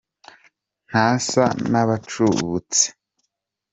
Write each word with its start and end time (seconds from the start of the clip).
Ntasa 0.89 1.45
n’abacubutse 1.71 2.85